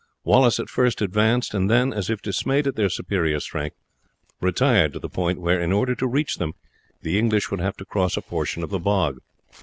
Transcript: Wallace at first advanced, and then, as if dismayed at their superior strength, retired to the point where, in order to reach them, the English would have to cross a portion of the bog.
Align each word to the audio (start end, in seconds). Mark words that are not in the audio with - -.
Wallace 0.23 0.59
at 0.59 0.67
first 0.67 0.99
advanced, 0.99 1.53
and 1.53 1.69
then, 1.69 1.93
as 1.93 2.09
if 2.09 2.23
dismayed 2.23 2.65
at 2.65 2.75
their 2.75 2.89
superior 2.89 3.39
strength, 3.39 3.75
retired 4.39 4.93
to 4.93 4.99
the 4.99 5.07
point 5.09 5.39
where, 5.39 5.61
in 5.61 5.71
order 5.71 5.93
to 5.93 6.07
reach 6.07 6.37
them, 6.37 6.55
the 7.03 7.19
English 7.19 7.51
would 7.51 7.59
have 7.59 7.77
to 7.77 7.85
cross 7.85 8.17
a 8.17 8.23
portion 8.23 8.63
of 8.63 8.71
the 8.71 8.79
bog. 8.79 9.19